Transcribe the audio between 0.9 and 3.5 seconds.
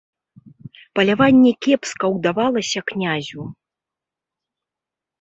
Паляванне кепска ўдавалася князю.